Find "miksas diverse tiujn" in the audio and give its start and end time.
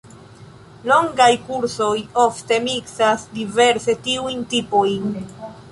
2.65-4.45